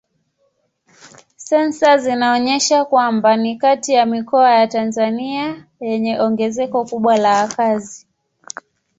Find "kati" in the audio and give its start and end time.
3.57-3.93